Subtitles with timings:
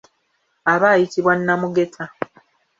[0.73, 2.03] Aba ayitibwa namugeta.